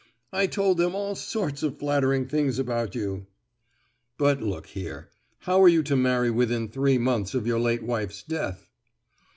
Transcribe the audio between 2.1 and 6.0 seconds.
things about you." "But, look here, how are you to